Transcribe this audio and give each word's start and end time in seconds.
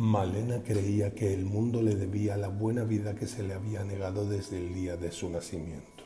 Malena 0.00 0.62
creía 0.62 1.14
que 1.14 1.34
el 1.34 1.44
mundo 1.44 1.82
le 1.82 1.94
debía 1.94 2.38
la 2.38 2.48
buena 2.48 2.84
vida 2.84 3.14
que 3.14 3.26
se 3.26 3.42
le 3.42 3.52
había 3.52 3.84
negado 3.84 4.26
desde 4.26 4.56
el 4.56 4.72
día 4.72 4.96
de 4.96 5.12
su 5.12 5.28
nacimiento. 5.28 6.04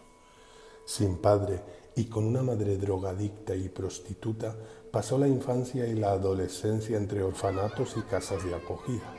Sin 0.85 1.19
padre 1.19 1.63
y 1.95 2.07
con 2.07 2.25
una 2.25 2.43
madre 2.43 2.77
drogadicta 2.77 3.55
y 3.55 3.69
prostituta, 3.69 4.57
pasó 4.91 5.17
la 5.17 5.29
infancia 5.29 5.87
y 5.87 5.95
la 5.95 6.11
adolescencia 6.11 6.97
entre 6.97 7.23
orfanatos 7.23 7.95
y 7.97 8.01
casas 8.01 8.45
de 8.45 8.57
acogida. 8.57 9.15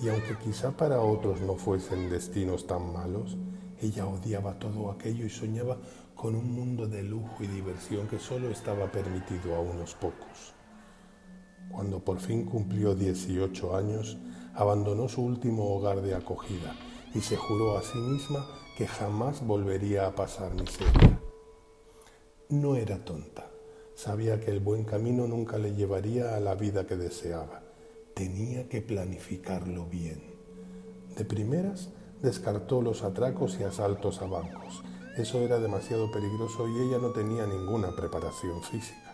Y 0.00 0.08
aunque 0.08 0.38
quizá 0.38 0.70
para 0.70 1.00
otros 1.00 1.40
no 1.40 1.56
fuesen 1.56 2.10
destinos 2.10 2.68
tan 2.68 2.92
malos, 2.92 3.36
ella 3.80 4.06
odiaba 4.06 4.56
todo 4.60 4.92
aquello 4.92 5.26
y 5.26 5.30
soñaba 5.30 5.78
con 6.14 6.36
un 6.36 6.52
mundo 6.52 6.86
de 6.86 7.02
lujo 7.02 7.42
y 7.42 7.48
diversión 7.48 8.06
que 8.06 8.20
solo 8.20 8.50
estaba 8.50 8.92
permitido 8.92 9.56
a 9.56 9.58
unos 9.58 9.96
pocos. 9.96 10.59
Cuando 11.70 12.00
por 12.00 12.20
fin 12.20 12.44
cumplió 12.44 12.94
18 12.94 13.76
años, 13.76 14.18
abandonó 14.54 15.08
su 15.08 15.22
último 15.22 15.74
hogar 15.74 16.02
de 16.02 16.14
acogida 16.14 16.74
y 17.14 17.20
se 17.20 17.36
juró 17.36 17.78
a 17.78 17.82
sí 17.82 17.98
misma 17.98 18.46
que 18.76 18.86
jamás 18.86 19.46
volvería 19.46 20.06
a 20.06 20.14
pasar 20.14 20.54
miseria. 20.54 21.20
No 22.48 22.76
era 22.76 23.04
tonta, 23.04 23.50
sabía 23.94 24.40
que 24.40 24.50
el 24.50 24.60
buen 24.60 24.84
camino 24.84 25.26
nunca 25.26 25.58
le 25.58 25.74
llevaría 25.74 26.36
a 26.36 26.40
la 26.40 26.54
vida 26.54 26.86
que 26.86 26.96
deseaba. 26.96 27.62
Tenía 28.14 28.68
que 28.68 28.82
planificarlo 28.82 29.86
bien. 29.86 30.20
De 31.16 31.24
primeras, 31.24 31.90
descartó 32.22 32.82
los 32.82 33.02
atracos 33.02 33.58
y 33.60 33.64
asaltos 33.64 34.20
a 34.22 34.26
bancos. 34.26 34.82
Eso 35.16 35.40
era 35.40 35.58
demasiado 35.58 36.10
peligroso 36.10 36.68
y 36.68 36.88
ella 36.88 36.98
no 36.98 37.10
tenía 37.10 37.46
ninguna 37.46 37.94
preparación 37.94 38.62
física. 38.62 39.09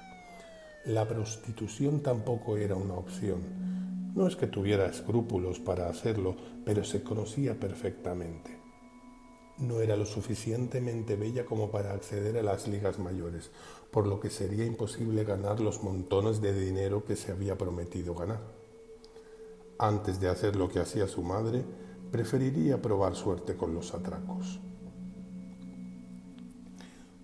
La 0.86 1.08
prostitución 1.08 1.98
tampoco 1.98 2.56
era 2.56 2.76
una 2.76 2.94
opción. 2.94 3.40
No 4.14 4.28
es 4.28 4.36
que 4.36 4.46
tuviera 4.46 4.86
escrúpulos 4.86 5.58
para 5.58 5.88
hacerlo, 5.88 6.36
pero 6.64 6.84
se 6.84 7.02
conocía 7.02 7.58
perfectamente. 7.58 8.56
No 9.58 9.80
era 9.80 9.96
lo 9.96 10.06
suficientemente 10.06 11.16
bella 11.16 11.44
como 11.44 11.72
para 11.72 11.92
acceder 11.92 12.38
a 12.38 12.44
las 12.44 12.68
ligas 12.68 13.00
mayores, 13.00 13.50
por 13.90 14.06
lo 14.06 14.20
que 14.20 14.30
sería 14.30 14.64
imposible 14.64 15.24
ganar 15.24 15.58
los 15.58 15.82
montones 15.82 16.40
de 16.40 16.52
dinero 16.56 17.04
que 17.04 17.16
se 17.16 17.32
había 17.32 17.58
prometido 17.58 18.14
ganar. 18.14 18.42
Antes 19.80 20.20
de 20.20 20.28
hacer 20.28 20.54
lo 20.54 20.68
que 20.68 20.78
hacía 20.78 21.08
su 21.08 21.24
madre, 21.24 21.64
preferiría 22.12 22.80
probar 22.80 23.16
suerte 23.16 23.56
con 23.56 23.74
los 23.74 23.92
atracos. 23.92 24.60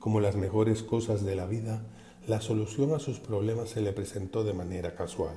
Como 0.00 0.18
las 0.18 0.34
mejores 0.34 0.82
cosas 0.82 1.24
de 1.24 1.36
la 1.36 1.46
vida, 1.46 1.86
la 2.26 2.40
solución 2.40 2.94
a 2.94 3.00
sus 3.00 3.18
problemas 3.18 3.70
se 3.70 3.80
le 3.80 3.92
presentó 3.92 4.44
de 4.44 4.52
manera 4.52 4.94
casual. 4.94 5.34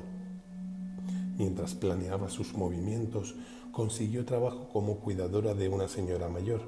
Mientras 1.37 1.73
planeaba 1.73 2.29
sus 2.29 2.53
movimientos, 2.53 3.35
consiguió 3.71 4.23
trabajo 4.23 4.69
como 4.71 4.99
cuidadora 4.99 5.55
de 5.55 5.67
una 5.67 5.87
señora 5.87 6.29
mayor. 6.29 6.61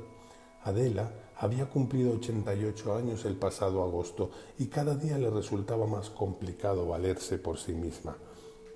Adela 0.64 1.12
había 1.38 1.68
cumplido 1.68 2.14
88 2.14 2.96
años 2.96 3.26
el 3.26 3.36
pasado 3.36 3.84
agosto 3.84 4.32
y 4.58 4.66
cada 4.66 4.96
día 4.96 5.20
le 5.20 5.30
resultaba 5.30 5.86
más 5.86 6.10
complicado 6.10 6.88
valerse 6.88 7.38
por 7.38 7.60
sí 7.60 7.74
misma. 7.74 8.18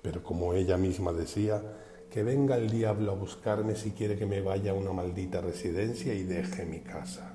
Pero 0.00 0.22
como 0.22 0.54
ella 0.54 0.76
misma 0.76 1.12
decía, 1.12 1.60
que 2.08 2.22
venga 2.22 2.56
el 2.56 2.70
diablo 2.70 3.12
a 3.12 3.14
buscarme 3.14 3.74
si 3.74 3.90
quiere 3.90 4.16
que 4.16 4.26
me 4.26 4.42
vaya 4.42 4.72
a 4.72 4.74
una 4.74 4.92
maldita 4.92 5.40
residencia 5.40 6.14
y 6.14 6.22
deje 6.22 6.66
mi 6.66 6.80
casa. 6.80 7.34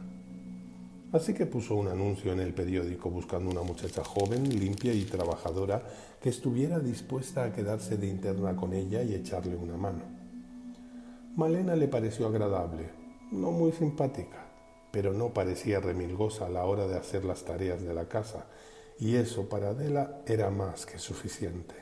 Así 1.18 1.34
que 1.34 1.48
puso 1.48 1.74
un 1.74 1.88
anuncio 1.88 2.32
en 2.32 2.40
el 2.40 2.54
periódico 2.54 3.10
buscando 3.10 3.50
una 3.50 3.64
muchacha 3.64 4.04
joven, 4.04 4.48
limpia 4.48 4.94
y 4.94 5.04
trabajadora 5.04 5.82
que 6.22 6.30
estuviera 6.30 6.80
dispuesta 6.80 7.44
a 7.44 7.52
quedarse 7.52 7.98
de 7.98 8.06
interna 8.06 8.56
con 8.56 8.72
ella 8.72 9.02
y 9.02 9.16
echarle 9.16 9.56
una 9.56 9.78
mano. 9.78 10.04
Malena 11.36 11.76
le 11.76 11.88
pareció 11.88 12.28
agradable, 12.28 12.92
no 13.32 13.50
muy 13.50 13.72
simpática, 13.72 14.46
pero 14.92 15.12
no 15.12 15.34
parecía 15.34 15.80
remilgosa 15.80 16.46
a 16.46 16.50
la 16.50 16.66
hora 16.66 16.88
de 16.88 16.98
hacer 16.98 17.26
las 17.26 17.44
tareas 17.44 17.82
de 17.82 17.96
la 17.96 18.08
casa, 18.08 18.46
y 19.00 19.16
eso 19.16 19.50
para 19.50 19.70
Adela 19.70 20.22
era 20.28 20.52
más 20.52 20.86
que 20.86 21.00
suficiente. 21.00 21.74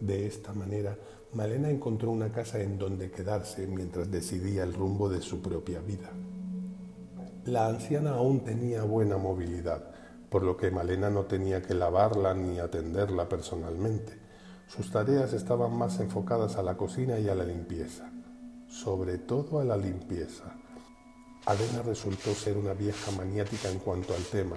De 0.00 0.26
esta 0.26 0.52
manera, 0.52 0.98
Malena 1.32 1.70
encontró 1.70 2.10
una 2.10 2.32
casa 2.32 2.60
en 2.60 2.76
donde 2.76 3.12
quedarse 3.12 3.68
mientras 3.68 4.10
decidía 4.10 4.64
el 4.64 4.74
rumbo 4.74 5.08
de 5.08 5.20
su 5.20 5.40
propia 5.40 5.78
vida. 5.78 6.10
La 7.48 7.66
anciana 7.66 8.10
aún 8.10 8.40
tenía 8.40 8.82
buena 8.82 9.16
movilidad, 9.16 9.82
por 10.28 10.42
lo 10.42 10.58
que 10.58 10.70
Malena 10.70 11.08
no 11.08 11.24
tenía 11.24 11.62
que 11.62 11.72
lavarla 11.72 12.34
ni 12.34 12.58
atenderla 12.58 13.26
personalmente. 13.26 14.18
Sus 14.66 14.90
tareas 14.90 15.32
estaban 15.32 15.72
más 15.72 15.98
enfocadas 15.98 16.56
a 16.56 16.62
la 16.62 16.76
cocina 16.76 17.18
y 17.18 17.26
a 17.26 17.34
la 17.34 17.44
limpieza, 17.44 18.12
sobre 18.68 19.16
todo 19.16 19.60
a 19.60 19.64
la 19.64 19.78
limpieza. 19.78 20.44
Adela 21.46 21.80
resultó 21.86 22.34
ser 22.34 22.58
una 22.58 22.74
vieja 22.74 23.12
maniática 23.12 23.70
en 23.70 23.78
cuanto 23.78 24.14
al 24.14 24.24
tema, 24.24 24.56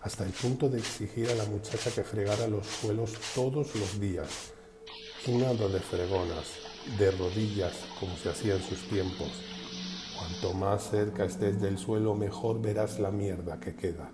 hasta 0.00 0.24
el 0.24 0.30
punto 0.30 0.70
de 0.70 0.78
exigir 0.78 1.28
a 1.28 1.34
la 1.34 1.44
muchacha 1.44 1.90
que 1.90 2.04
fregara 2.04 2.48
los 2.48 2.66
suelos 2.66 3.12
todos 3.34 3.74
los 3.76 4.00
días. 4.00 4.54
nada 5.28 5.68
de 5.68 5.80
fregonas, 5.80 6.54
de 6.98 7.10
rodillas, 7.10 7.74
como 8.00 8.16
se 8.16 8.30
hacía 8.30 8.54
en 8.54 8.62
sus 8.62 8.88
tiempos, 8.88 9.28
Cuanto 10.30 10.56
más 10.56 10.88
cerca 10.90 11.24
estés 11.24 11.60
del 11.60 11.76
suelo, 11.76 12.14
mejor 12.14 12.62
verás 12.62 13.00
la 13.00 13.10
mierda 13.10 13.58
que 13.58 13.74
queda, 13.74 14.12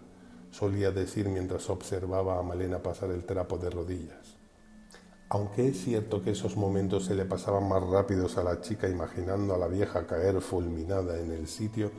solía 0.51 0.91
decir 0.91 1.29
mientras 1.29 1.69
observaba 1.69 2.39
a 2.39 2.43
Malena 2.43 2.83
pasar 2.83 3.11
el 3.11 3.27
trapo 3.27 3.59
de 3.59 3.69
rodillas. 3.69 4.39
Aunque 5.29 5.69
es 5.69 5.85
cierto 5.85 6.23
que 6.23 6.31
esos 6.31 6.57
momentos 6.57 7.05
se 7.05 7.15
le 7.15 7.27
pasaban 7.27 7.69
más 7.69 7.83
rápidos 7.83 8.39
a 8.39 8.45
la 8.45 8.63
chica 8.63 8.89
imaginando 8.89 9.55
a 9.55 9.59
la 9.59 9.69
vieja 9.69 10.07
caer 10.07 10.41
fulminada 10.41 11.21
en 11.21 11.33
el 11.33 11.49
sitio, 11.49 11.91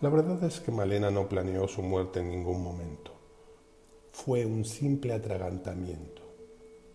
la 0.00 0.10
verdad 0.10 0.44
es 0.44 0.60
que 0.60 0.70
Malena 0.70 1.10
no 1.10 1.28
planeó 1.28 1.66
su 1.66 1.82
muerte 1.82 2.20
en 2.20 2.30
ningún 2.30 2.62
momento. 2.62 3.10
Fue 4.12 4.46
un 4.46 4.64
simple 4.64 5.12
atragantamiento. 5.12 6.22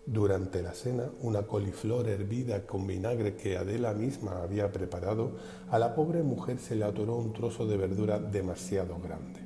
Durante 0.05 0.63
la 0.63 0.73
cena, 0.73 1.11
una 1.21 1.43
coliflor 1.43 2.09
hervida 2.09 2.65
con 2.65 2.87
vinagre 2.87 3.35
que 3.35 3.55
Adela 3.55 3.93
misma 3.93 4.41
había 4.41 4.71
preparado, 4.71 5.33
a 5.69 5.77
la 5.77 5.93
pobre 5.93 6.23
mujer 6.23 6.57
se 6.57 6.75
le 6.75 6.85
atoró 6.85 7.17
un 7.17 7.33
trozo 7.33 7.67
de 7.67 7.77
verdura 7.77 8.17
demasiado 8.17 8.97
grande. 8.99 9.41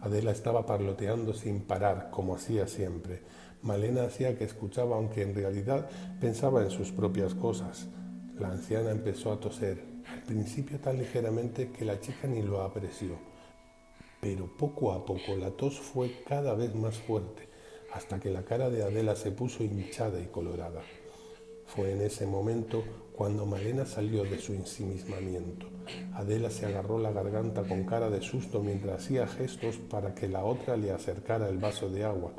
Adela 0.00 0.30
estaba 0.30 0.64
parloteando 0.64 1.34
sin 1.34 1.60
parar, 1.60 2.08
como 2.10 2.34
hacía 2.34 2.66
siempre. 2.66 3.20
Malena 3.60 4.04
hacía 4.04 4.38
que 4.38 4.44
escuchaba, 4.44 4.96
aunque 4.96 5.20
en 5.20 5.34
realidad 5.34 5.90
pensaba 6.18 6.62
en 6.62 6.70
sus 6.70 6.90
propias 6.90 7.34
cosas. 7.34 7.88
La 8.38 8.48
anciana 8.48 8.90
empezó 8.90 9.32
a 9.32 9.38
toser, 9.38 9.84
al 10.10 10.22
principio 10.22 10.78
tan 10.78 10.96
ligeramente 10.96 11.72
que 11.72 11.84
la 11.84 12.00
chica 12.00 12.26
ni 12.26 12.40
lo 12.42 12.62
apreció. 12.62 13.18
Pero 14.22 14.46
poco 14.56 14.92
a 14.92 15.04
poco 15.04 15.36
la 15.36 15.50
tos 15.50 15.78
fue 15.78 16.22
cada 16.26 16.54
vez 16.54 16.74
más 16.74 16.96
fuerte 16.96 17.47
hasta 17.92 18.20
que 18.20 18.30
la 18.30 18.44
cara 18.44 18.70
de 18.70 18.82
Adela 18.82 19.16
se 19.16 19.30
puso 19.30 19.64
hinchada 19.64 20.20
y 20.20 20.26
colorada. 20.26 20.82
Fue 21.66 21.92
en 21.92 22.02
ese 22.02 22.26
momento 22.26 22.82
cuando 23.14 23.44
Malena 23.44 23.84
salió 23.84 24.24
de 24.24 24.38
su 24.38 24.52
ensimismamiento. 24.52 25.66
Adela 26.14 26.50
se 26.50 26.66
agarró 26.66 26.98
la 26.98 27.12
garganta 27.12 27.62
con 27.64 27.84
cara 27.84 28.10
de 28.10 28.20
susto 28.20 28.60
mientras 28.62 29.02
hacía 29.02 29.26
gestos 29.26 29.76
para 29.76 30.14
que 30.14 30.28
la 30.28 30.44
otra 30.44 30.76
le 30.76 30.92
acercara 30.92 31.48
el 31.48 31.58
vaso 31.58 31.88
de 31.90 32.04
agua. 32.04 32.32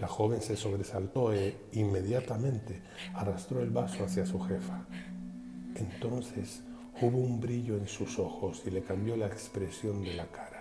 La 0.00 0.08
joven 0.08 0.40
se 0.40 0.56
sobresaltó 0.56 1.32
e 1.32 1.54
inmediatamente 1.72 2.82
arrastró 3.14 3.62
el 3.62 3.70
vaso 3.70 4.04
hacia 4.04 4.26
su 4.26 4.40
jefa. 4.40 4.86
Entonces 5.76 6.62
hubo 7.00 7.18
un 7.18 7.40
brillo 7.40 7.76
en 7.76 7.88
sus 7.88 8.18
ojos 8.18 8.62
y 8.66 8.70
le 8.70 8.82
cambió 8.82 9.16
la 9.16 9.26
expresión 9.26 10.02
de 10.02 10.14
la 10.14 10.26
cara. 10.26 10.51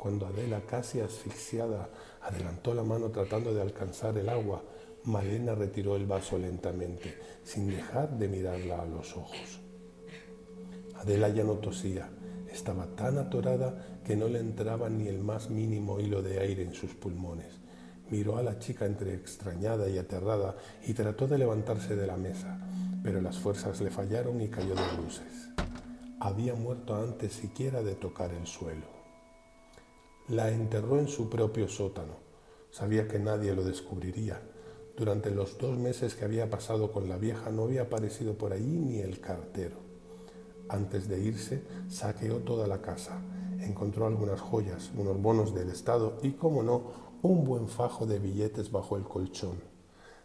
Cuando 0.00 0.26
Adela, 0.26 0.62
casi 0.66 1.00
asfixiada, 1.00 1.90
Adelantó 2.22 2.74
la 2.74 2.82
mano 2.82 3.10
tratando 3.10 3.54
de 3.54 3.62
alcanzar 3.62 4.16
el 4.18 4.28
agua. 4.28 4.62
Malena 5.04 5.54
retiró 5.54 5.96
el 5.96 6.06
vaso 6.06 6.38
lentamente, 6.38 7.18
sin 7.42 7.68
dejar 7.68 8.18
de 8.18 8.28
mirarla 8.28 8.82
a 8.82 8.86
los 8.86 9.16
ojos. 9.16 9.60
Adela 10.96 11.30
ya 11.30 11.44
no 11.44 11.54
tosía. 11.54 12.10
Estaba 12.50 12.86
tan 12.94 13.16
atorada 13.16 14.00
que 14.04 14.16
no 14.16 14.28
le 14.28 14.40
entraba 14.40 14.90
ni 14.90 15.08
el 15.08 15.20
más 15.20 15.48
mínimo 15.48 15.98
hilo 15.98 16.20
de 16.20 16.40
aire 16.40 16.62
en 16.62 16.74
sus 16.74 16.94
pulmones. 16.94 17.60
Miró 18.10 18.36
a 18.36 18.42
la 18.42 18.58
chica 18.58 18.84
entre 18.84 19.14
extrañada 19.14 19.88
y 19.88 19.96
aterrada 19.96 20.56
y 20.86 20.92
trató 20.92 21.28
de 21.28 21.38
levantarse 21.38 21.96
de 21.96 22.06
la 22.06 22.16
mesa, 22.16 22.60
pero 23.02 23.20
las 23.22 23.38
fuerzas 23.38 23.80
le 23.80 23.90
fallaron 23.90 24.40
y 24.42 24.48
cayó 24.48 24.74
de 24.74 24.96
bruces. 24.98 25.48
Había 26.18 26.54
muerto 26.54 26.96
antes 26.96 27.32
siquiera 27.32 27.82
de 27.82 27.94
tocar 27.94 28.32
el 28.32 28.46
suelo. 28.46 28.99
La 30.30 30.48
enterró 30.48 31.00
en 31.00 31.08
su 31.08 31.28
propio 31.28 31.66
sótano. 31.66 32.12
Sabía 32.70 33.08
que 33.08 33.18
nadie 33.18 33.52
lo 33.52 33.64
descubriría. 33.64 34.40
Durante 34.96 35.32
los 35.32 35.58
dos 35.58 35.76
meses 35.76 36.14
que 36.14 36.24
había 36.24 36.48
pasado 36.48 36.92
con 36.92 37.08
la 37.08 37.16
vieja 37.16 37.50
no 37.50 37.64
había 37.64 37.82
aparecido 37.82 38.38
por 38.38 38.52
allí 38.52 38.78
ni 38.78 39.00
el 39.00 39.18
cartero. 39.18 39.78
Antes 40.68 41.08
de 41.08 41.18
irse, 41.18 41.64
saqueó 41.88 42.36
toda 42.36 42.68
la 42.68 42.80
casa. 42.80 43.20
Encontró 43.58 44.06
algunas 44.06 44.40
joyas, 44.40 44.92
unos 44.96 45.20
bonos 45.20 45.52
del 45.52 45.68
Estado 45.68 46.16
y, 46.22 46.30
como 46.30 46.62
no, 46.62 46.92
un 47.22 47.42
buen 47.42 47.66
fajo 47.66 48.06
de 48.06 48.20
billetes 48.20 48.70
bajo 48.70 48.96
el 48.96 49.02
colchón. 49.02 49.60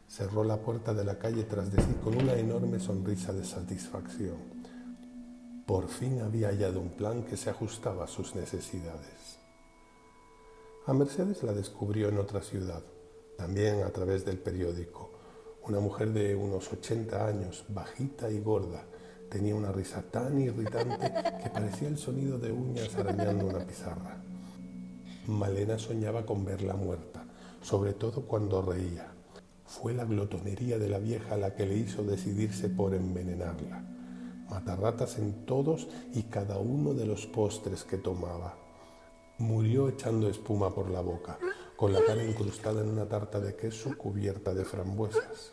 Cerró 0.08 0.44
la 0.44 0.62
puerta 0.62 0.94
de 0.94 1.04
la 1.04 1.18
calle 1.18 1.46
tras 1.46 1.72
de 1.72 1.82
sí 1.82 1.96
con 2.04 2.16
una 2.16 2.36
enorme 2.36 2.80
sonrisa 2.80 3.34
de 3.34 3.44
satisfacción. 3.44 4.38
Por 5.66 5.88
fin 5.88 6.22
había 6.22 6.50
hallado 6.50 6.80
un 6.80 6.92
plan 6.92 7.24
que 7.24 7.38
se 7.38 7.50
ajustaba 7.50 8.04
a 8.04 8.08
sus 8.08 8.36
necesidades. 8.36 9.15
A 10.88 10.94
Mercedes 10.94 11.42
la 11.42 11.52
descubrió 11.52 12.10
en 12.10 12.20
otra 12.20 12.44
ciudad, 12.44 12.84
también 13.40 13.82
a 13.82 13.90
través 13.90 14.24
del 14.24 14.38
periódico. 14.38 15.10
Una 15.68 15.80
mujer 15.80 16.14
de 16.14 16.36
unos 16.36 16.72
80 16.72 17.26
años, 17.26 17.66
bajita 17.70 18.30
y 18.30 18.40
gorda, 18.40 18.84
tenía 19.28 19.56
una 19.56 19.72
risa 19.72 20.04
tan 20.04 20.40
irritante 20.40 21.12
que 21.42 21.50
parecía 21.50 21.88
el 21.88 21.98
sonido 21.98 22.38
de 22.38 22.52
uñas 22.52 22.96
arañando 22.96 23.48
una 23.48 23.66
pizarra. 23.66 24.22
Malena 25.26 25.80
soñaba 25.80 26.24
con 26.24 26.46
verla 26.46 26.76
muerta, 26.76 27.26
sobre 27.64 27.94
todo 27.94 28.28
cuando 28.28 28.62
reía. 28.62 29.08
Fue 29.66 29.96
la 29.96 30.06
glotonería 30.06 30.78
de 30.78 30.88
la 30.88 31.00
vieja 31.00 31.36
la 31.36 31.56
que 31.56 31.66
le 31.66 31.78
hizo 31.78 32.04
decidirse 32.04 32.70
por 32.70 32.94
envenenarla. 32.94 33.84
Matarratas 34.52 35.18
en 35.18 35.48
todos 35.48 35.88
y 36.14 36.22
cada 36.24 36.60
uno 36.60 36.94
de 36.94 37.08
los 37.08 37.26
postres 37.26 37.84
que 37.84 37.98
tomaba. 37.98 38.65
Murió 39.38 39.90
echando 39.90 40.30
espuma 40.30 40.74
por 40.74 40.90
la 40.90 41.02
boca, 41.02 41.38
con 41.76 41.92
la 41.92 42.00
cara 42.06 42.24
incrustada 42.24 42.82
en 42.82 42.88
una 42.88 43.06
tarta 43.06 43.38
de 43.42 43.54
queso 43.54 43.98
cubierta 43.98 44.54
de 44.54 44.64
frambuesas. 44.64 45.52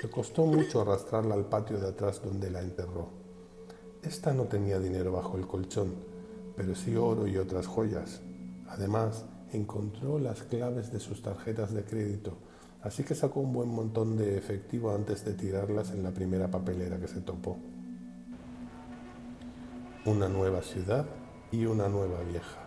Le 0.00 0.08
costó 0.08 0.46
mucho 0.46 0.80
arrastrarla 0.80 1.34
al 1.34 1.46
patio 1.46 1.80
de 1.80 1.88
atrás 1.88 2.22
donde 2.22 2.52
la 2.52 2.60
enterró. 2.60 3.08
Esta 4.00 4.32
no 4.32 4.44
tenía 4.44 4.78
dinero 4.78 5.10
bajo 5.10 5.36
el 5.36 5.48
colchón, 5.48 5.92
pero 6.56 6.76
sí 6.76 6.94
oro 6.94 7.26
y 7.26 7.36
otras 7.36 7.66
joyas. 7.66 8.20
Además, 8.68 9.24
encontró 9.52 10.20
las 10.20 10.44
claves 10.44 10.92
de 10.92 11.00
sus 11.00 11.20
tarjetas 11.20 11.74
de 11.74 11.82
crédito, 11.82 12.36
así 12.82 13.02
que 13.02 13.16
sacó 13.16 13.40
un 13.40 13.52
buen 13.52 13.70
montón 13.70 14.16
de 14.16 14.38
efectivo 14.38 14.94
antes 14.94 15.24
de 15.24 15.34
tirarlas 15.34 15.90
en 15.90 16.04
la 16.04 16.12
primera 16.12 16.48
papelera 16.48 17.00
que 17.00 17.08
se 17.08 17.22
topó. 17.22 17.56
Una 20.04 20.28
nueva 20.28 20.62
ciudad 20.62 21.06
y 21.50 21.64
una 21.66 21.88
nueva 21.88 22.20
vieja. 22.20 22.63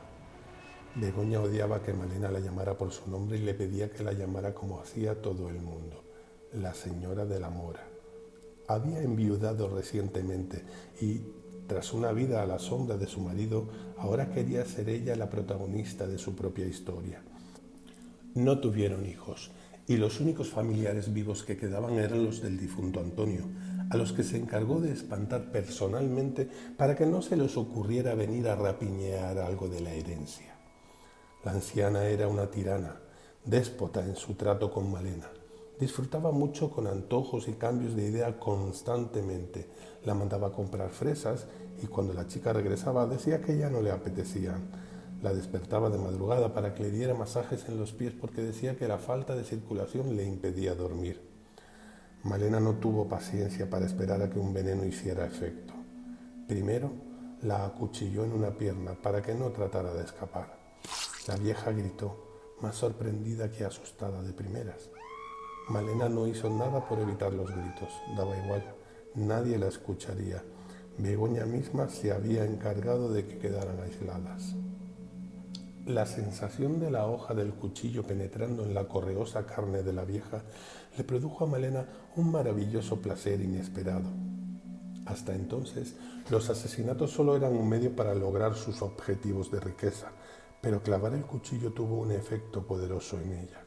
Begoña 1.00 1.40
odiaba 1.40 1.84
que 1.84 1.94
Malena 1.94 2.32
la 2.32 2.40
llamara 2.40 2.76
por 2.76 2.92
su 2.92 3.08
nombre 3.08 3.38
y 3.38 3.42
le 3.42 3.54
pedía 3.54 3.92
que 3.92 4.04
la 4.04 4.14
llamara 4.14 4.56
como 4.56 4.80
hacía 4.80 5.22
todo 5.22 5.48
el 5.48 5.62
mundo, 5.62 6.04
la 6.54 6.74
señora 6.74 7.24
de 7.24 7.40
la 7.40 7.52
mora. 7.52 7.88
Había 8.68 9.04
enviudado 9.04 9.70
recientemente 9.70 10.64
y 11.00 11.22
tras 11.68 11.94
una 11.94 12.12
vida 12.14 12.42
a 12.42 12.48
la 12.48 12.58
sombra 12.58 12.98
de 12.98 13.06
su 13.06 13.20
marido, 13.20 13.68
ahora 13.98 14.32
quería 14.32 14.66
ser 14.66 14.90
ella 14.90 15.16
la 15.16 15.30
protagonista 15.30 16.08
de 16.08 16.18
su 16.18 16.34
propia 16.34 16.66
historia. 16.66 17.22
No 18.34 18.60
tuvieron 18.60 19.06
hijos, 19.06 19.52
y 19.86 19.98
los 19.98 20.20
únicos 20.20 20.50
familiares 20.50 21.14
vivos 21.14 21.44
que 21.44 21.58
quedaban 21.58 21.94
eran 21.94 22.26
los 22.26 22.42
del 22.42 22.58
difunto 22.58 23.02
Antonio, 23.02 23.44
a 23.92 23.98
los 23.98 24.14
que 24.14 24.24
se 24.24 24.38
encargó 24.38 24.82
de 24.82 24.94
espantar 24.94 25.52
personalmente 25.52 26.50
para 26.76 26.96
que 26.96 27.06
no 27.06 27.22
se 27.22 27.38
les 27.38 27.56
ocurriera 27.56 28.16
venir 28.16 28.48
a 28.48 28.56
rapiñear 28.56 29.38
algo 29.38 29.68
de 29.68 29.82
la 29.82 29.94
herencia. 29.94 30.57
La 31.44 31.52
anciana 31.52 32.06
era 32.06 32.28
una 32.28 32.50
tirana, 32.50 33.00
déspota 33.46 34.04
en 34.04 34.16
su 34.16 34.34
trato 34.34 34.72
con 34.72 34.92
Malena. 34.92 35.30
Disfrutaba 35.80 36.32
mucho 36.32 36.72
con 36.72 36.88
antojos 36.88 37.48
y 37.48 37.54
cambios 37.54 37.96
de 37.96 38.08
idea 38.08 38.40
constantemente. 38.40 39.70
La 40.04 40.16
mandaba 40.16 40.48
a 40.48 40.52
comprar 40.52 40.90
fresas 40.90 41.46
y 41.82 41.86
cuando 41.86 42.14
la 42.14 42.26
chica 42.26 42.52
regresaba 42.52 43.06
decía 43.06 43.42
que 43.42 43.58
ya 43.58 43.70
no 43.70 43.82
le 43.82 43.92
apetecían. 43.92 44.68
La 45.22 45.34
despertaba 45.34 45.92
de 45.92 46.00
madrugada 46.00 46.54
para 46.54 46.74
que 46.74 46.84
le 46.84 46.92
diera 46.92 47.14
masajes 47.14 47.70
en 47.70 47.78
los 47.78 47.94
pies 47.94 48.14
porque 48.20 48.42
decía 48.42 48.76
que 48.76 48.88
la 48.88 48.98
falta 48.98 49.36
de 49.36 49.44
circulación 49.44 50.16
le 50.16 50.26
impedía 50.26 50.74
dormir. 50.74 51.22
Malena 52.24 52.60
no 52.60 52.76
tuvo 52.76 53.08
paciencia 53.08 53.70
para 53.70 53.86
esperar 53.86 54.22
a 54.24 54.30
que 54.30 54.40
un 54.40 54.54
veneno 54.54 54.84
hiciera 54.84 55.26
efecto. 55.26 55.74
Primero 56.48 56.92
la 57.44 57.66
acuchilló 57.66 58.26
en 58.26 58.34
una 58.34 58.50
pierna 58.50 58.96
para 58.96 59.22
que 59.22 59.36
no 59.36 59.52
tratara 59.52 59.94
de 59.94 60.04
escapar. 60.04 60.57
La 61.28 61.36
vieja 61.36 61.72
gritó, 61.72 62.56
más 62.62 62.76
sorprendida 62.76 63.52
que 63.52 63.66
asustada 63.66 64.22
de 64.22 64.32
primeras. 64.32 64.90
Malena 65.68 66.08
no 66.08 66.26
hizo 66.26 66.50
nada 66.50 66.88
por 66.88 67.00
evitar 67.00 67.34
los 67.34 67.52
gritos, 67.52 67.90
daba 68.16 68.38
igual, 68.38 68.64
nadie 69.14 69.58
la 69.58 69.68
escucharía. 69.68 70.42
Begoña 70.98 71.46
misma 71.46 71.90
se 71.90 72.14
había 72.14 72.46
encargado 72.46 73.12
de 73.12 73.26
que 73.26 73.40
quedaran 73.40 73.78
aisladas. 73.82 74.56
La 75.86 76.06
sensación 76.06 76.80
de 76.80 76.92
la 76.92 77.08
hoja 77.08 77.34
del 77.34 77.54
cuchillo 77.54 78.04
penetrando 78.04 78.64
en 78.64 78.74
la 78.74 78.88
correosa 78.88 79.46
carne 79.46 79.84
de 79.84 79.92
la 79.92 80.06
vieja 80.06 80.44
le 80.98 81.04
produjo 81.04 81.44
a 81.44 81.48
Malena 81.48 81.86
un 82.16 82.32
maravilloso 82.32 83.02
placer 83.02 83.42
inesperado. 83.42 84.08
Hasta 85.06 85.36
entonces, 85.36 85.96
los 86.30 86.50
asesinatos 86.50 87.12
solo 87.12 87.36
eran 87.36 87.56
un 87.56 87.68
medio 87.68 87.96
para 87.96 88.16
lograr 88.16 88.56
sus 88.56 88.82
objetivos 88.82 89.52
de 89.52 89.60
riqueza, 89.60 90.12
pero 90.62 90.82
clavar 90.82 91.14
el 91.14 91.26
cuchillo 91.26 91.72
tuvo 91.72 92.00
un 92.00 92.12
efecto 92.12 92.66
poderoso 92.66 93.20
en 93.20 93.34
ella. 93.34 93.64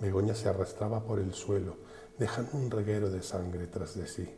Begoña 0.00 0.34
se 0.34 0.48
arrastraba 0.48 1.04
por 1.04 1.18
el 1.18 1.34
suelo, 1.34 1.76
dejando 2.18 2.56
un 2.56 2.70
reguero 2.70 3.10
de 3.10 3.22
sangre 3.22 3.66
tras 3.66 3.94
de 3.96 4.06
sí. 4.06 4.28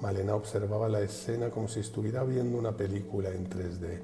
Malena 0.00 0.34
observaba 0.34 0.88
la 0.88 1.00
escena 1.00 1.50
como 1.50 1.68
si 1.68 1.80
estuviera 1.80 2.24
viendo 2.24 2.58
una 2.58 2.76
película 2.76 3.30
en 3.30 3.48
3D. 3.48 4.02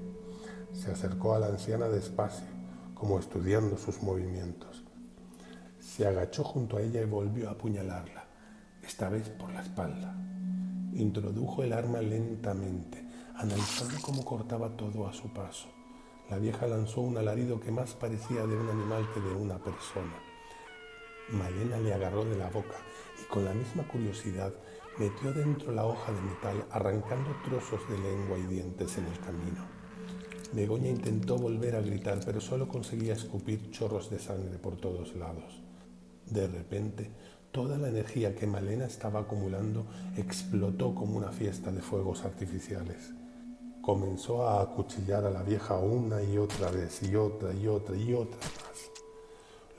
Se 0.72 0.90
acercó 0.90 1.34
a 1.34 1.38
la 1.38 1.48
anciana 1.48 1.88
despacio, 1.88 2.46
como 2.94 3.18
estudiando 3.18 3.76
sus 3.76 4.02
movimientos. 4.02 4.84
Se 5.80 6.06
agachó 6.06 6.44
junto 6.44 6.76
a 6.76 6.82
ella 6.82 7.02
y 7.02 7.06
volvió 7.06 7.48
a 7.48 7.52
apuñalarla, 7.52 8.26
esta 8.82 9.08
vez 9.08 9.28
por 9.28 9.52
la 9.52 9.62
espalda. 9.62 10.14
Introdujo 10.94 11.62
el 11.62 11.72
arma 11.72 12.00
lentamente, 12.00 13.06
analizando 13.34 13.96
cómo 14.02 14.24
cortaba 14.24 14.76
todo 14.76 15.08
a 15.08 15.12
su 15.12 15.32
paso. 15.32 15.77
La 16.30 16.38
vieja 16.38 16.66
lanzó 16.66 17.00
un 17.00 17.16
alarido 17.16 17.58
que 17.58 17.70
más 17.70 17.94
parecía 17.94 18.46
de 18.46 18.54
un 18.54 18.68
animal 18.68 19.08
que 19.14 19.20
de 19.20 19.32
una 19.32 19.58
persona. 19.58 20.12
Malena 21.30 21.78
le 21.78 21.94
agarró 21.94 22.24
de 22.24 22.36
la 22.36 22.50
boca 22.50 22.76
y 23.22 23.24
con 23.32 23.46
la 23.46 23.54
misma 23.54 23.88
curiosidad 23.88 24.52
metió 24.98 25.32
dentro 25.32 25.72
la 25.72 25.86
hoja 25.86 26.12
de 26.12 26.20
metal 26.20 26.66
arrancando 26.70 27.30
trozos 27.44 27.80
de 27.88 27.98
lengua 27.98 28.36
y 28.38 28.42
dientes 28.42 28.98
en 28.98 29.06
el 29.06 29.18
camino. 29.20 29.64
Begoña 30.52 30.88
intentó 30.88 31.36
volver 31.36 31.76
a 31.76 31.80
gritar, 31.80 32.20
pero 32.24 32.40
solo 32.40 32.68
conseguía 32.68 33.14
escupir 33.14 33.70
chorros 33.70 34.10
de 34.10 34.18
sangre 34.18 34.58
por 34.58 34.76
todos 34.76 35.14
lados. 35.14 35.62
De 36.26 36.46
repente, 36.46 37.10
toda 37.52 37.78
la 37.78 37.88
energía 37.88 38.34
que 38.34 38.46
Malena 38.46 38.84
estaba 38.84 39.20
acumulando 39.20 39.86
explotó 40.16 40.94
como 40.94 41.16
una 41.16 41.32
fiesta 41.32 41.70
de 41.70 41.80
fuegos 41.80 42.24
artificiales. 42.24 43.12
Comenzó 43.88 44.46
a 44.46 44.60
acuchillar 44.60 45.24
a 45.24 45.30
la 45.30 45.42
vieja 45.42 45.78
una 45.78 46.22
y 46.22 46.36
otra 46.36 46.70
vez, 46.70 47.02
y 47.02 47.16
otra 47.16 47.54
y 47.54 47.66
otra 47.66 47.96
y 47.96 48.12
otra 48.12 48.36
más. 48.36 48.90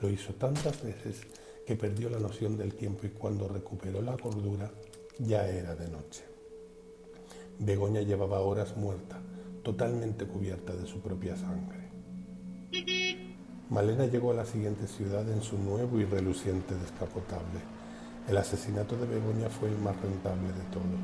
Lo 0.00 0.10
hizo 0.10 0.34
tantas 0.34 0.82
veces 0.82 1.20
que 1.64 1.76
perdió 1.76 2.10
la 2.10 2.18
noción 2.18 2.56
del 2.56 2.74
tiempo 2.74 3.06
y 3.06 3.10
cuando 3.10 3.46
recuperó 3.46 4.02
la 4.02 4.16
cordura 4.16 4.68
ya 5.20 5.46
era 5.46 5.76
de 5.76 5.88
noche. 5.88 6.24
Begoña 7.60 8.00
llevaba 8.00 8.40
horas 8.40 8.76
muerta, 8.76 9.20
totalmente 9.62 10.26
cubierta 10.26 10.74
de 10.74 10.88
su 10.88 10.98
propia 11.00 11.36
sangre. 11.36 11.92
Malena 13.68 14.06
llegó 14.06 14.32
a 14.32 14.34
la 14.34 14.44
siguiente 14.44 14.88
ciudad 14.88 15.30
en 15.30 15.40
su 15.40 15.56
nuevo 15.56 16.00
y 16.00 16.04
reluciente 16.04 16.74
descapotable. 16.74 17.60
El 18.28 18.36
asesinato 18.36 18.96
de 18.96 19.06
Begoña 19.06 19.48
fue 19.48 19.68
el 19.68 19.78
más 19.78 19.94
rentable 20.02 20.48
de 20.48 20.64
todos, 20.72 21.00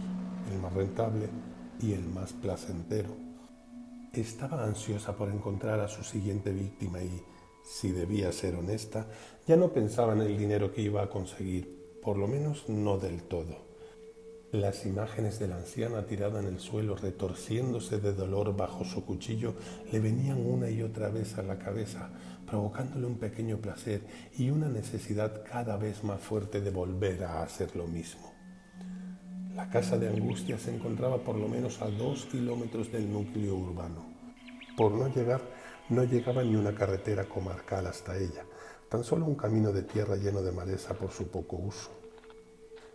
el 0.52 0.58
más 0.58 0.72
rentable 0.72 1.28
y 1.80 1.92
el 1.92 2.04
más 2.08 2.32
placentero. 2.32 3.10
Estaba 4.12 4.64
ansiosa 4.64 5.16
por 5.16 5.28
encontrar 5.28 5.80
a 5.80 5.88
su 5.88 6.02
siguiente 6.02 6.52
víctima 6.52 7.02
y, 7.02 7.22
si 7.64 7.92
debía 7.92 8.32
ser 8.32 8.54
honesta, 8.54 9.06
ya 9.46 9.56
no 9.56 9.72
pensaba 9.72 10.12
en 10.12 10.22
el 10.22 10.38
dinero 10.38 10.72
que 10.72 10.82
iba 10.82 11.02
a 11.02 11.10
conseguir, 11.10 11.98
por 12.02 12.16
lo 12.16 12.28
menos 12.28 12.68
no 12.68 12.98
del 12.98 13.22
todo. 13.24 13.66
Las 14.52 14.86
imágenes 14.86 15.38
de 15.38 15.48
la 15.48 15.56
anciana 15.56 16.06
tirada 16.06 16.40
en 16.40 16.46
el 16.46 16.60
suelo, 16.60 16.94
retorciéndose 16.94 17.98
de 17.98 18.14
dolor 18.14 18.56
bajo 18.56 18.84
su 18.84 19.04
cuchillo, 19.04 19.54
le 19.92 19.98
venían 19.98 20.46
una 20.46 20.70
y 20.70 20.82
otra 20.82 21.08
vez 21.08 21.36
a 21.36 21.42
la 21.42 21.58
cabeza, 21.58 22.10
provocándole 22.46 23.06
un 23.06 23.18
pequeño 23.18 23.58
placer 23.58 24.02
y 24.38 24.50
una 24.50 24.68
necesidad 24.68 25.42
cada 25.44 25.76
vez 25.76 26.04
más 26.04 26.20
fuerte 26.20 26.60
de 26.60 26.70
volver 26.70 27.24
a 27.24 27.42
hacer 27.42 27.74
lo 27.74 27.86
mismo. 27.86 28.35
La 29.56 29.70
casa 29.70 29.96
de 29.96 30.06
Angustia 30.06 30.58
se 30.58 30.74
encontraba 30.74 31.16
por 31.16 31.34
lo 31.34 31.48
menos 31.48 31.80
a 31.80 31.86
dos 31.86 32.26
kilómetros 32.26 32.92
del 32.92 33.10
núcleo 33.10 33.56
urbano. 33.56 34.04
Por 34.76 34.92
no 34.92 35.08
llegar 35.08 35.40
no 35.88 36.04
llegaba 36.04 36.42
ni 36.42 36.54
una 36.56 36.74
carretera 36.74 37.24
comarcal 37.24 37.86
hasta 37.86 38.18
ella, 38.18 38.44
tan 38.90 39.02
solo 39.02 39.24
un 39.24 39.34
camino 39.34 39.72
de 39.72 39.84
tierra 39.84 40.16
lleno 40.16 40.42
de 40.42 40.52
maleza 40.52 40.92
por 40.92 41.10
su 41.10 41.28
poco 41.28 41.56
uso. 41.56 41.88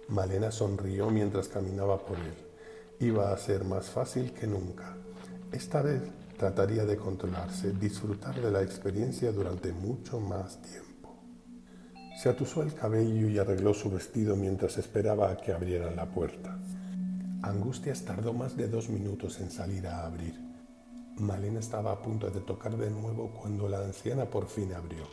Malena 0.10 0.52
sonrió 0.52 1.10
mientras 1.10 1.48
caminaba 1.48 2.06
por 2.06 2.20
él. 2.20 2.36
Iba 3.00 3.34
a 3.34 3.38
ser 3.38 3.64
más 3.64 3.90
fácil 3.90 4.32
que 4.32 4.46
nunca. 4.46 4.96
Esta 5.52 5.82
vez 5.82 6.04
trataría 6.38 6.86
de 6.86 6.96
controlarse, 6.96 7.72
disfrutar 7.72 8.40
de 8.40 8.52
la 8.52 8.62
experiencia 8.62 9.32
durante 9.32 9.74
mucho 9.74 10.20
más 10.20 10.62
tiempo. 10.62 10.91
Se 12.16 12.30
atusó 12.30 12.62
el 12.62 12.74
cabello 12.74 13.30
y 13.30 13.40
arregló 13.40 13.74
su 13.74 13.90
vestido 13.90 14.36
mientras 14.36 14.78
esperaba 14.78 15.32
a 15.32 15.38
que 15.38 15.54
abrieran 15.54 15.96
la 15.96 16.06
puerta. 16.06 16.58
Angustias 17.42 18.04
tardó 18.04 18.34
más 18.34 18.56
de 18.56 18.68
dos 18.68 18.90
minutos 18.90 19.40
en 19.40 19.50
salir 19.50 19.88
a 19.88 20.06
abrir. 20.06 20.40
Malena 21.18 21.60
estaba 21.60 21.92
a 21.92 22.02
punto 22.02 22.30
de 22.30 22.42
tocar 22.42 22.78
de 22.78 22.90
nuevo 22.92 23.32
cuando 23.32 23.68
la 23.68 23.80
anciana 23.80 24.26
por 24.26 24.48
fin 24.48 24.74
abrió. 24.74 25.04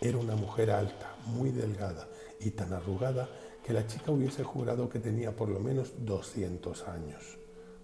Era 0.00 0.16
una 0.16 0.36
mujer 0.36 0.70
alta, 0.70 1.16
muy 1.26 1.50
delgada 1.50 2.08
y 2.40 2.52
tan 2.52 2.72
arrugada 2.72 3.28
que 3.64 3.72
la 3.72 3.86
chica 3.86 4.12
hubiese 4.12 4.44
jurado 4.44 4.88
que 4.88 5.00
tenía 5.00 5.36
por 5.36 5.48
lo 5.48 5.60
menos 5.60 5.92
200 5.98 6.88
años. 6.88 7.38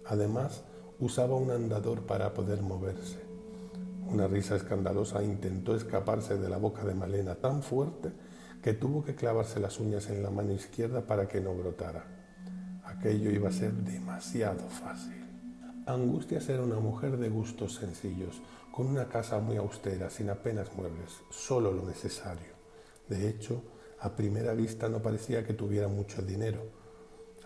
Además, 0.05 0.63
usaba 0.99 1.35
un 1.35 1.51
andador 1.51 2.05
para 2.05 2.33
poder 2.33 2.61
moverse. 2.61 3.19
Una 4.07 4.27
risa 4.27 4.55
escandalosa 4.55 5.23
intentó 5.23 5.75
escaparse 5.75 6.37
de 6.37 6.49
la 6.49 6.57
boca 6.57 6.83
de 6.83 6.95
Malena 6.95 7.35
tan 7.35 7.61
fuerte 7.61 8.11
que 8.61 8.73
tuvo 8.73 9.03
que 9.03 9.15
clavarse 9.15 9.59
las 9.59 9.79
uñas 9.79 10.09
en 10.09 10.23
la 10.23 10.29
mano 10.29 10.53
izquierda 10.53 11.05
para 11.05 11.27
que 11.27 11.41
no 11.41 11.53
brotara. 11.53 12.05
Aquello 12.83 13.31
iba 13.31 13.49
a 13.49 13.53
ser 13.53 13.73
demasiado 13.73 14.67
fácil. 14.69 15.25
Angustias 15.85 16.49
era 16.49 16.63
una 16.63 16.79
mujer 16.79 17.17
de 17.17 17.29
gustos 17.29 17.75
sencillos, 17.75 18.41
con 18.71 18.87
una 18.87 19.07
casa 19.07 19.39
muy 19.39 19.57
austera, 19.57 20.09
sin 20.09 20.29
apenas 20.29 20.75
muebles, 20.75 21.11
solo 21.29 21.71
lo 21.71 21.85
necesario. 21.85 22.55
De 23.07 23.29
hecho, 23.29 23.61
a 23.99 24.15
primera 24.15 24.53
vista 24.53 24.89
no 24.89 25.01
parecía 25.01 25.45
que 25.45 25.53
tuviera 25.53 25.87
mucho 25.87 26.21
dinero. 26.21 26.63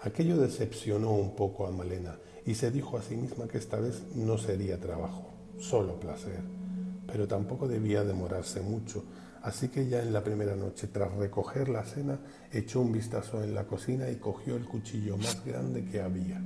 Aquello 0.02 0.38
decepcionó 0.38 1.12
un 1.12 1.36
poco 1.36 1.68
a 1.68 1.72
Malena 1.72 2.18
y 2.46 2.56
se 2.56 2.72
dijo 2.72 2.98
a 2.98 3.02
sí 3.02 3.16
misma 3.16 3.48
que 3.48 3.58
esta 3.58 3.80
vez 3.80 4.04
no 4.16 4.38
sería 4.38 4.80
trabajo, 4.80 5.30
solo 5.58 6.00
placer. 6.00 6.42
Pero 7.06 7.28
tampoco 7.28 7.68
debía 7.68 8.04
demorarse 8.04 8.62
mucho, 8.62 9.04
Así 9.42 9.70
que 9.70 9.88
ya 9.88 10.02
en 10.02 10.12
la 10.12 10.24
primera 10.24 10.56
noche, 10.56 10.88
tras 10.88 11.14
recoger 11.14 11.70
la 11.70 11.84
cena, 11.84 12.20
echó 12.52 12.82
un 12.82 12.92
vistazo 12.92 13.42
en 13.44 13.56
la 13.56 13.66
cocina 13.66 14.10
y 14.10 14.18
cogió 14.18 14.56
el 14.56 14.66
cuchillo 14.66 15.18
más 15.18 15.44
grande 15.46 15.86
que 15.86 16.02
había. 16.02 16.42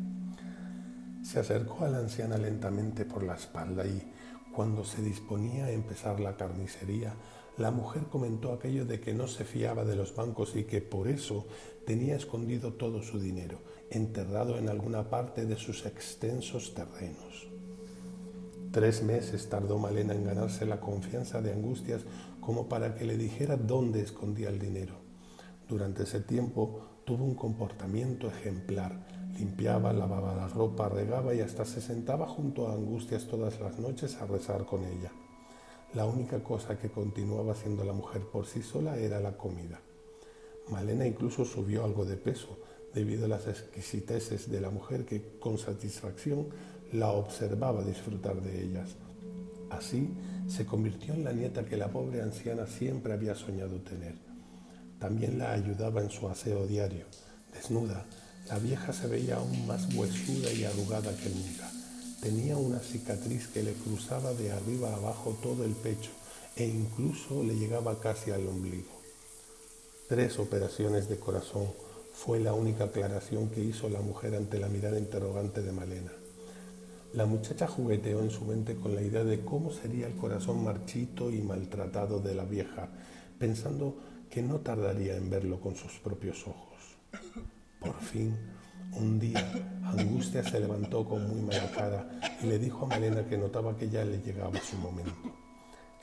Se 1.23 1.39
acercó 1.39 1.85
a 1.85 1.89
la 1.89 1.99
anciana 1.99 2.37
lentamente 2.37 3.05
por 3.05 3.23
la 3.23 3.35
espalda 3.35 3.85
y, 3.85 4.11
cuando 4.53 4.83
se 4.83 5.01
disponía 5.01 5.65
a 5.65 5.71
empezar 5.71 6.19
la 6.19 6.37
carnicería, 6.37 7.15
la 7.57 7.71
mujer 7.71 8.03
comentó 8.11 8.51
aquello 8.51 8.85
de 8.85 8.99
que 8.99 9.13
no 9.13 9.27
se 9.27 9.45
fiaba 9.45 9.83
de 9.83 9.95
los 9.95 10.15
bancos 10.15 10.55
y 10.55 10.63
que 10.63 10.81
por 10.81 11.07
eso 11.07 11.47
tenía 11.85 12.15
escondido 12.15 12.73
todo 12.73 13.01
su 13.01 13.19
dinero, 13.19 13.59
enterrado 13.89 14.57
en 14.57 14.69
alguna 14.69 15.09
parte 15.09 15.45
de 15.45 15.55
sus 15.55 15.85
extensos 15.85 16.73
terrenos. 16.73 17.52
Tres 18.73 19.03
meses 19.03 19.49
tardó 19.49 19.77
Malena 19.77 20.15
en 20.15 20.25
ganarse 20.25 20.65
la 20.65 20.79
confianza 20.79 21.43
de 21.43 21.53
Angustias 21.53 22.01
como 22.41 22.67
para 22.67 22.95
que 22.95 23.05
le 23.05 23.17
dijera 23.17 23.55
dónde 23.55 24.01
escondía 24.01 24.49
el 24.49 24.57
dinero. 24.57 24.95
Durante 25.69 26.01
ese 26.01 26.21
tiempo 26.21 26.81
tuvo 27.05 27.23
un 27.23 27.35
comportamiento 27.35 28.27
ejemplar. 28.27 29.05
Limpiaba, 29.37 29.93
lavaba 29.93 30.35
la 30.35 30.47
ropa, 30.47 30.89
regaba 30.89 31.35
y 31.35 31.41
hasta 31.41 31.65
se 31.65 31.81
sentaba 31.81 32.25
junto 32.25 32.67
a 32.67 32.73
Angustias 32.73 33.27
todas 33.27 33.59
las 33.59 33.77
noches 33.77 34.15
a 34.15 34.25
rezar 34.25 34.65
con 34.65 34.83
ella. 34.85 35.11
La 35.93 36.07
única 36.07 36.43
cosa 36.43 36.79
que 36.79 36.89
continuaba 36.89 37.51
haciendo 37.51 37.83
la 37.83 37.93
mujer 37.93 38.23
por 38.23 38.47
sí 38.47 38.63
sola 38.63 38.97
era 38.97 39.19
la 39.19 39.37
comida. 39.37 39.81
Malena 40.71 41.05
incluso 41.05 41.45
subió 41.45 41.85
algo 41.85 42.05
de 42.05 42.17
peso 42.17 42.57
debido 42.91 43.25
a 43.25 43.27
las 43.27 43.45
exquisiteces 43.45 44.49
de 44.49 44.61
la 44.61 44.71
mujer 44.71 45.05
que 45.05 45.37
con 45.39 45.59
satisfacción 45.59 46.47
la 46.93 47.11
observaba 47.11 47.83
disfrutar 47.83 48.41
de 48.41 48.63
ellas. 48.63 48.89
Así 49.69 50.09
se 50.47 50.65
convirtió 50.65 51.13
en 51.13 51.23
la 51.23 51.33
nieta 51.33 51.65
que 51.65 51.77
la 51.77 51.87
pobre 51.91 52.21
anciana 52.21 52.67
siempre 52.67 53.13
había 53.13 53.35
soñado 53.35 53.81
tener. 53.81 54.15
También 54.99 55.39
la 55.39 55.51
ayudaba 55.51 56.01
en 56.01 56.11
su 56.11 56.29
aseo 56.29 56.67
diario. 56.67 57.05
Desnuda, 57.53 58.05
la 58.47 58.59
vieja 58.59 58.93
se 58.93 59.07
veía 59.07 59.37
aún 59.37 59.65
más 59.65 59.93
huesuda 59.95 60.51
y 60.53 60.63
arrugada 60.65 61.15
que 61.17 61.29
nunca. 61.29 61.69
Tenía 62.21 62.57
una 62.57 62.79
cicatriz 62.79 63.47
que 63.47 63.63
le 63.63 63.73
cruzaba 63.73 64.33
de 64.33 64.51
arriba 64.51 64.91
a 64.91 64.95
abajo 64.95 65.37
todo 65.41 65.65
el 65.65 65.73
pecho 65.73 66.11
e 66.55 66.65
incluso 66.65 67.43
le 67.43 67.55
llegaba 67.55 67.99
casi 67.99 68.31
al 68.31 68.47
ombligo. 68.47 68.91
Tres 70.07 70.37
operaciones 70.39 71.09
de 71.09 71.17
corazón 71.17 71.67
fue 72.13 72.39
la 72.39 72.53
única 72.53 72.85
aclaración 72.85 73.49
que 73.49 73.61
hizo 73.63 73.89
la 73.89 74.01
mujer 74.01 74.35
ante 74.35 74.59
la 74.59 74.69
mirada 74.69 74.99
interrogante 74.99 75.61
de 75.61 75.71
Malena. 75.71 76.11
La 77.13 77.27
muchacha 77.27 77.67
jugueteó 77.67 78.21
en 78.21 78.31
su 78.31 78.43
mente 78.43 78.75
con 78.75 78.95
la 78.95 79.01
idea 79.03 79.23
de 79.23 79.45
cómo 79.45 79.71
sería 79.71 80.07
el 80.07 80.15
corazón 80.15 80.63
marchito 80.63 81.29
y 81.29 81.43
maltratado 81.43 82.19
de 82.19 82.33
la 82.33 82.43
vieja, 82.43 82.89
pensando 83.37 83.97
que 84.31 84.41
no 84.41 84.61
tardaría 84.61 85.15
en 85.15 85.29
verlo 85.29 85.61
con 85.61 85.75
sus 85.75 85.99
propios 85.99 86.47
ojos. 86.47 86.97
Por 87.79 87.93
fin, 88.01 88.35
un 88.93 89.19
día, 89.19 89.47
Angustia 89.83 90.43
se 90.43 90.59
levantó 90.59 91.05
con 91.07 91.27
muy 91.27 91.41
mala 91.43 91.69
cara 91.69 92.19
y 92.41 92.47
le 92.47 92.57
dijo 92.57 92.85
a 92.85 92.87
Malena 92.89 93.27
que 93.27 93.37
notaba 93.37 93.77
que 93.77 93.89
ya 93.89 94.03
le 94.03 94.19
llegaba 94.19 94.59
su 94.59 94.75
momento. 94.77 95.13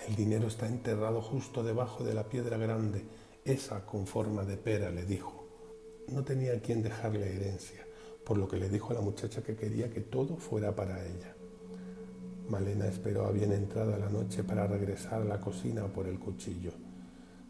El 0.06 0.14
dinero 0.14 0.46
está 0.46 0.68
enterrado 0.68 1.20
justo 1.20 1.64
debajo 1.64 2.04
de 2.04 2.14
la 2.14 2.28
piedra 2.28 2.56
grande, 2.56 3.04
esa 3.44 3.84
con 3.84 4.06
forma 4.06 4.44
de 4.44 4.56
pera, 4.56 4.90
le 4.90 5.04
dijo. 5.04 5.44
No 6.06 6.22
tenía 6.22 6.52
a 6.52 6.60
quien 6.60 6.84
dejarle 6.84 7.34
herencia 7.34 7.84
por 8.30 8.38
lo 8.38 8.46
que 8.46 8.58
le 8.58 8.68
dijo 8.68 8.92
a 8.92 8.94
la 8.94 9.00
muchacha 9.00 9.42
que 9.42 9.56
quería 9.56 9.90
que 9.90 10.02
todo 10.02 10.36
fuera 10.36 10.76
para 10.76 11.04
ella. 11.04 11.34
Malena 12.48 12.86
esperó 12.86 13.26
a 13.26 13.32
bien 13.32 13.50
entrada 13.50 13.98
la 13.98 14.08
noche 14.08 14.44
para 14.44 14.68
regresar 14.68 15.22
a 15.22 15.24
la 15.24 15.40
cocina 15.40 15.88
por 15.88 16.06
el 16.06 16.20
cuchillo. 16.20 16.70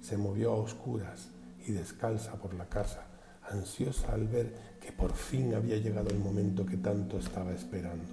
Se 0.00 0.16
movió 0.16 0.52
a 0.52 0.56
oscuras 0.56 1.28
y 1.66 1.72
descalza 1.72 2.36
por 2.36 2.54
la 2.54 2.66
casa, 2.66 3.08
ansiosa 3.50 4.14
al 4.14 4.26
ver 4.26 4.54
que 4.80 4.90
por 4.90 5.12
fin 5.12 5.54
había 5.54 5.76
llegado 5.76 6.08
el 6.08 6.18
momento 6.18 6.64
que 6.64 6.78
tanto 6.78 7.18
estaba 7.18 7.52
esperando. 7.52 8.08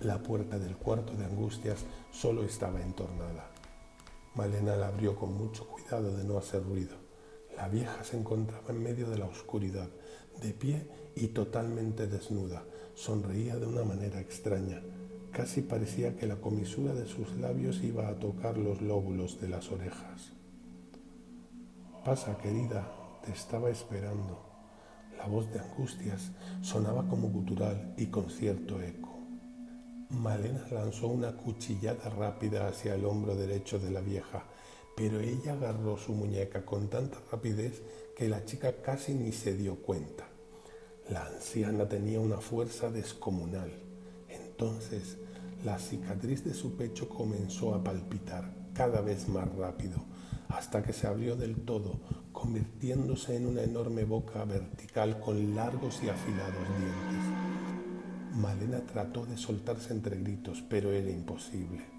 La 0.00 0.22
puerta 0.22 0.58
del 0.58 0.78
cuarto 0.78 1.12
de 1.12 1.26
angustias 1.26 1.84
solo 2.12 2.44
estaba 2.44 2.80
entornada. 2.80 3.50
Malena 4.36 4.74
la 4.74 4.88
abrió 4.88 5.14
con 5.14 5.36
mucho 5.36 5.68
cuidado 5.68 6.16
de 6.16 6.24
no 6.24 6.38
hacer 6.38 6.64
ruido. 6.64 7.05
La 7.56 7.68
vieja 7.68 8.04
se 8.04 8.18
encontraba 8.18 8.68
en 8.68 8.82
medio 8.82 9.08
de 9.08 9.18
la 9.18 9.24
oscuridad, 9.24 9.88
de 10.42 10.52
pie 10.52 10.86
y 11.14 11.28
totalmente 11.28 12.06
desnuda. 12.06 12.64
Sonreía 12.94 13.56
de 13.56 13.66
una 13.66 13.82
manera 13.82 14.20
extraña. 14.20 14.82
Casi 15.32 15.62
parecía 15.62 16.16
que 16.16 16.26
la 16.26 16.36
comisura 16.36 16.94
de 16.94 17.06
sus 17.06 17.34
labios 17.36 17.82
iba 17.82 18.08
a 18.08 18.18
tocar 18.18 18.58
los 18.58 18.82
lóbulos 18.82 19.40
de 19.40 19.48
las 19.48 19.70
orejas. 19.70 20.32
Pasa, 22.04 22.36
querida, 22.38 22.86
te 23.24 23.32
estaba 23.32 23.70
esperando. 23.70 24.46
La 25.18 25.26
voz 25.26 25.50
de 25.50 25.58
angustias 25.58 26.30
sonaba 26.60 27.08
como 27.08 27.28
gutural 27.28 27.94
y 27.96 28.06
con 28.06 28.30
cierto 28.30 28.80
eco. 28.82 29.16
Malena 30.10 30.64
lanzó 30.70 31.08
una 31.08 31.32
cuchillada 31.36 32.08
rápida 32.10 32.68
hacia 32.68 32.94
el 32.94 33.04
hombro 33.04 33.34
derecho 33.34 33.78
de 33.78 33.90
la 33.90 34.00
vieja, 34.00 34.44
pero 34.96 35.20
ella 35.20 35.52
agarró 35.52 35.98
su 35.98 36.14
muñeca 36.14 36.64
con 36.64 36.88
tanta 36.88 37.18
rapidez 37.30 37.82
que 38.16 38.28
la 38.28 38.44
chica 38.46 38.80
casi 38.82 39.14
ni 39.14 39.30
se 39.30 39.54
dio 39.54 39.76
cuenta. 39.76 40.26
La 41.10 41.26
anciana 41.26 41.86
tenía 41.86 42.18
una 42.18 42.38
fuerza 42.38 42.90
descomunal. 42.90 43.70
Entonces 44.28 45.18
la 45.64 45.78
cicatriz 45.78 46.44
de 46.44 46.54
su 46.54 46.76
pecho 46.76 47.08
comenzó 47.08 47.74
a 47.74 47.84
palpitar 47.84 48.54
cada 48.72 49.02
vez 49.02 49.28
más 49.28 49.54
rápido, 49.56 49.98
hasta 50.48 50.82
que 50.82 50.92
se 50.92 51.06
abrió 51.06 51.36
del 51.36 51.56
todo, 51.56 52.00
convirtiéndose 52.32 53.36
en 53.36 53.46
una 53.46 53.62
enorme 53.62 54.04
boca 54.04 54.44
vertical 54.44 55.20
con 55.20 55.54
largos 55.54 56.02
y 56.02 56.08
afilados 56.08 56.68
dientes. 56.78 58.36
Malena 58.36 58.80
trató 58.80 59.26
de 59.26 59.36
soltarse 59.36 59.92
entre 59.92 60.18
gritos, 60.18 60.62
pero 60.68 60.90
era 60.92 61.10
imposible. 61.10 61.95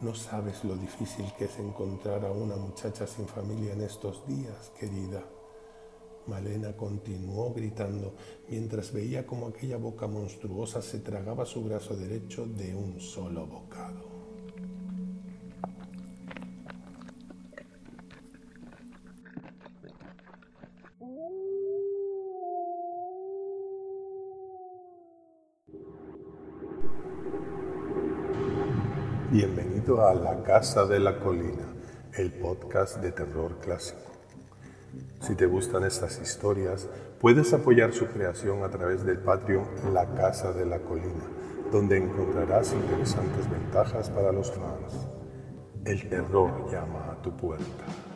No 0.00 0.14
sabes 0.14 0.64
lo 0.64 0.76
difícil 0.76 1.26
que 1.36 1.44
es 1.44 1.58
encontrar 1.58 2.24
a 2.24 2.32
una 2.32 2.56
muchacha 2.56 3.06
sin 3.06 3.26
familia 3.26 3.74
en 3.74 3.82
estos 3.82 4.26
días, 4.26 4.72
querida. 4.78 5.22
Malena 6.26 6.74
continuó 6.74 7.52
gritando 7.52 8.14
mientras 8.48 8.92
veía 8.94 9.26
cómo 9.26 9.48
aquella 9.48 9.76
boca 9.76 10.06
monstruosa 10.06 10.80
se 10.80 11.00
tragaba 11.00 11.44
su 11.44 11.62
brazo 11.64 11.94
derecho 11.96 12.46
de 12.46 12.74
un 12.74 12.98
solo 12.98 13.46
bocado. 13.46 14.10
A 29.98 30.14
La 30.14 30.44
Casa 30.44 30.86
de 30.86 31.00
la 31.00 31.18
Colina, 31.18 31.66
el 32.16 32.30
podcast 32.30 32.98
de 32.98 33.10
terror 33.10 33.58
clásico. 33.58 34.12
Si 35.20 35.34
te 35.34 35.46
gustan 35.46 35.82
estas 35.82 36.20
historias, 36.20 36.88
puedes 37.20 37.52
apoyar 37.52 37.92
su 37.92 38.06
creación 38.06 38.62
a 38.62 38.70
través 38.70 39.04
del 39.04 39.18
Patreon 39.18 39.66
La 39.92 40.06
Casa 40.14 40.52
de 40.52 40.64
la 40.64 40.78
Colina, 40.78 41.24
donde 41.72 41.96
encontrarás 41.96 42.72
interesantes 42.72 43.50
ventajas 43.50 44.08
para 44.10 44.30
los 44.30 44.52
fans. 44.52 45.08
El 45.84 46.08
terror 46.08 46.70
llama 46.70 47.10
a 47.10 47.20
tu 47.20 47.36
puerta. 47.36 48.09